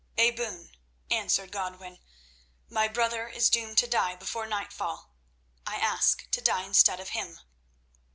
[0.17, 0.71] "A boon,"
[1.11, 1.99] answered Godwin.
[2.67, 5.11] "My brother is doomed to die before nightfall.
[5.63, 7.39] I ask to die instead of him."